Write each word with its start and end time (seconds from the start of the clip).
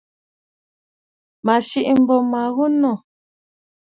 Mə̀ 1.45 1.59
sìʼî 1.67 1.93
m̀bô 2.01 2.15
ma 2.31 2.41
ghu 2.55 2.65
nû. 2.81 2.91